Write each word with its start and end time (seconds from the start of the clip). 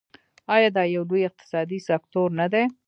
آیا 0.55 0.69
دا 0.75 0.83
یو 0.95 1.03
لوی 1.09 1.21
اقتصادي 1.29 1.79
سکتور 1.89 2.29
نه 2.39 2.47
دی؟ 2.53 2.63